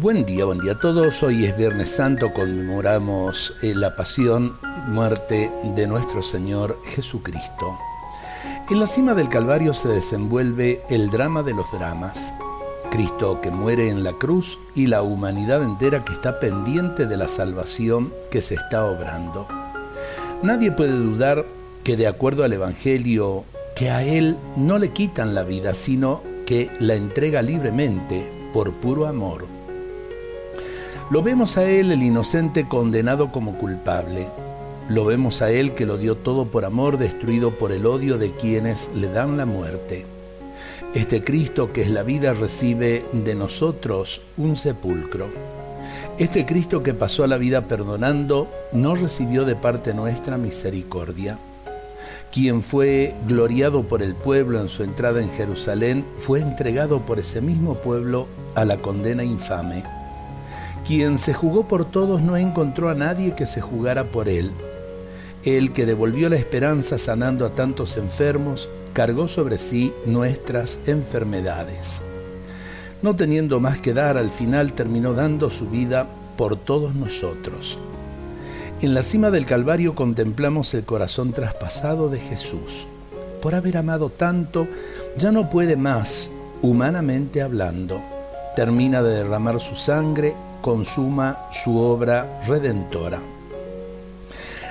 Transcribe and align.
Buen 0.00 0.24
día, 0.24 0.46
buen 0.46 0.58
día 0.58 0.72
a 0.72 0.78
todos. 0.78 1.22
Hoy 1.22 1.44
es 1.44 1.54
Viernes 1.54 1.90
Santo, 1.90 2.32
conmemoramos 2.32 3.54
eh, 3.60 3.74
la 3.74 3.94
pasión, 3.94 4.56
muerte 4.88 5.52
de 5.76 5.86
nuestro 5.86 6.22
Señor 6.22 6.78
Jesucristo. 6.86 7.78
En 8.70 8.80
la 8.80 8.86
cima 8.86 9.12
del 9.12 9.28
Calvario 9.28 9.74
se 9.74 9.88
desenvuelve 9.88 10.80
el 10.88 11.10
drama 11.10 11.42
de 11.42 11.52
los 11.52 11.70
dramas. 11.72 12.32
Cristo 12.90 13.42
que 13.42 13.50
muere 13.50 13.90
en 13.90 14.02
la 14.02 14.14
cruz 14.14 14.58
y 14.74 14.86
la 14.86 15.02
humanidad 15.02 15.62
entera 15.62 16.02
que 16.06 16.14
está 16.14 16.40
pendiente 16.40 17.04
de 17.04 17.18
la 17.18 17.28
salvación 17.28 18.14
que 18.30 18.40
se 18.40 18.54
está 18.54 18.86
obrando. 18.86 19.46
Nadie 20.42 20.72
puede 20.72 20.92
dudar 20.92 21.44
que 21.84 21.98
de 21.98 22.06
acuerdo 22.06 22.44
al 22.44 22.54
Evangelio, 22.54 23.44
que 23.76 23.90
a 23.90 24.02
Él 24.02 24.38
no 24.56 24.78
le 24.78 24.88
quitan 24.88 25.34
la 25.34 25.42
vida, 25.42 25.74
sino 25.74 26.22
que 26.46 26.70
la 26.80 26.94
entrega 26.94 27.42
libremente 27.42 28.26
por 28.54 28.72
puro 28.72 29.06
amor. 29.06 29.44
Lo 31.12 31.22
vemos 31.22 31.58
a 31.58 31.68
Él 31.68 31.92
el 31.92 32.02
inocente 32.02 32.66
condenado 32.66 33.30
como 33.32 33.58
culpable. 33.58 34.28
Lo 34.88 35.04
vemos 35.04 35.42
a 35.42 35.50
Él 35.50 35.74
que 35.74 35.84
lo 35.84 35.98
dio 35.98 36.16
todo 36.16 36.46
por 36.46 36.64
amor, 36.64 36.96
destruido 36.96 37.50
por 37.58 37.70
el 37.70 37.84
odio 37.84 38.16
de 38.16 38.30
quienes 38.30 38.88
le 38.94 39.08
dan 39.08 39.36
la 39.36 39.44
muerte. 39.44 40.06
Este 40.94 41.22
Cristo 41.22 41.70
que 41.70 41.82
es 41.82 41.90
la 41.90 42.02
vida 42.02 42.32
recibe 42.32 43.04
de 43.12 43.34
nosotros 43.34 44.22
un 44.38 44.56
sepulcro. 44.56 45.28
Este 46.16 46.46
Cristo 46.46 46.82
que 46.82 46.94
pasó 46.94 47.26
la 47.26 47.36
vida 47.36 47.68
perdonando 47.68 48.48
no 48.72 48.94
recibió 48.94 49.44
de 49.44 49.54
parte 49.54 49.92
nuestra 49.92 50.38
misericordia. 50.38 51.38
Quien 52.32 52.62
fue 52.62 53.14
gloriado 53.28 53.82
por 53.82 54.02
el 54.02 54.14
pueblo 54.14 54.62
en 54.62 54.70
su 54.70 54.82
entrada 54.82 55.20
en 55.20 55.28
Jerusalén 55.28 56.06
fue 56.16 56.40
entregado 56.40 57.04
por 57.04 57.18
ese 57.18 57.42
mismo 57.42 57.74
pueblo 57.74 58.28
a 58.54 58.64
la 58.64 58.78
condena 58.78 59.24
infame. 59.24 60.01
Quien 60.86 61.16
se 61.18 61.32
jugó 61.32 61.68
por 61.68 61.84
todos 61.84 62.22
no 62.22 62.36
encontró 62.36 62.88
a 62.88 62.94
nadie 62.94 63.34
que 63.36 63.46
se 63.46 63.60
jugara 63.60 64.04
por 64.04 64.28
él. 64.28 64.50
El 65.44 65.72
que 65.72 65.86
devolvió 65.86 66.28
la 66.28 66.36
esperanza 66.36 66.98
sanando 66.98 67.46
a 67.46 67.50
tantos 67.50 67.96
enfermos, 67.96 68.68
cargó 68.92 69.28
sobre 69.28 69.58
sí 69.58 69.92
nuestras 70.06 70.80
enfermedades. 70.86 72.02
No 73.00 73.16
teniendo 73.16 73.60
más 73.60 73.78
que 73.78 73.92
dar, 73.92 74.18
al 74.18 74.30
final 74.30 74.72
terminó 74.72 75.14
dando 75.14 75.50
su 75.50 75.68
vida 75.68 76.06
por 76.36 76.56
todos 76.56 76.94
nosotros. 76.94 77.78
En 78.80 78.94
la 78.94 79.02
cima 79.02 79.30
del 79.30 79.46
Calvario 79.46 79.94
contemplamos 79.94 80.74
el 80.74 80.84
corazón 80.84 81.32
traspasado 81.32 82.08
de 82.08 82.18
Jesús. 82.18 82.86
Por 83.40 83.54
haber 83.54 83.76
amado 83.76 84.10
tanto, 84.10 84.66
ya 85.16 85.30
no 85.30 85.48
puede 85.48 85.76
más, 85.76 86.30
humanamente 86.62 87.42
hablando. 87.42 88.00
Termina 88.56 89.02
de 89.02 89.14
derramar 89.14 89.60
su 89.60 89.76
sangre 89.76 90.34
consuma 90.62 91.50
su 91.50 91.76
obra 91.76 92.40
redentora. 92.46 93.20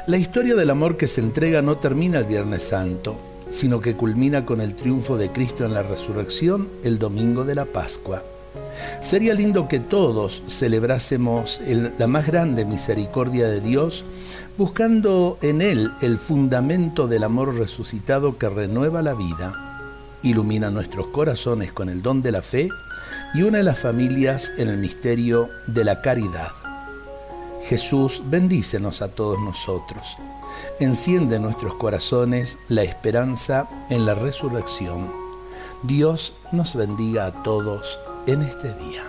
La 0.08 0.17
historia 0.17 0.56
del 0.56 0.72
amor 0.72 0.97
que 0.97 1.08
se 1.08 1.22
entrega 1.22 1.61
no 1.61 1.78
termina 1.78 2.17
el 2.20 2.25
Viernes 2.25 2.64
Santo, 2.64 3.16
sino 3.52 3.80
que 3.80 3.95
culmina 3.95 4.45
con 4.45 4.62
el 4.62 4.73
triunfo 4.73 5.17
de 5.17 5.31
Cristo 5.31 5.66
en 5.66 5.73
la 5.75 5.84
resurrección 5.84 6.69
el 6.84 6.97
domingo 6.97 7.44
de 7.44 7.53
la 7.53 7.66
Pascua. 7.66 8.23
Sería 9.00 9.34
lindo 9.34 9.67
que 9.67 9.80
todos 9.80 10.42
celebrásemos 10.47 11.62
la 12.00 12.08
más 12.08 12.25
grande 12.25 12.66
misericordia 12.66 13.47
de 13.47 13.62
Dios, 13.62 14.03
buscando 14.58 15.38
en 15.42 15.62
Él 15.62 15.92
el 16.02 16.17
fundamento 16.17 17.08
del 17.08 17.23
amor 17.23 17.56
resucitado 17.56 18.38
que 18.38 18.50
renueva 18.50 19.02
la 19.02 19.14
vida, 19.14 19.72
ilumina 20.23 20.69
nuestros 20.69 21.08
corazones 21.08 21.72
con 21.73 21.89
el 21.89 22.02
don 22.02 22.22
de 22.22 22.31
la 22.31 22.42
fe 22.42 22.69
y 23.33 23.43
una 23.43 23.59
de 23.59 23.63
las 23.63 23.79
familias 23.79 24.51
en 24.57 24.67
el 24.67 24.77
misterio 24.77 25.49
de 25.67 25.85
la 25.85 26.01
caridad. 26.01 26.51
Jesús, 27.63 28.22
bendícenos 28.25 29.01
a 29.01 29.09
todos 29.09 29.39
nosotros. 29.39 30.17
Enciende 30.79 31.38
en 31.38 31.44
nuestros 31.44 31.75
corazones 31.75 32.57
la 32.67 32.83
esperanza 32.83 33.69
en 33.89 34.06
la 34.06 34.16
resurrección. 34.16 35.11
Dios 35.83 36.33
nos 36.51 36.75
bendiga 36.75 37.28
a 37.28 37.44
todos 37.44 38.00
en 38.28 38.41
este 38.41 38.73
día. 38.73 39.03